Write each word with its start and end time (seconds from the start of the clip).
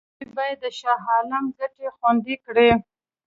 دوی 0.19 0.29
باید 0.37 0.57
د 0.63 0.65
شاه 0.79 1.01
عالم 1.11 1.45
ګټې 1.57 1.87
خوندي 1.97 2.35
کړي. 2.45 2.69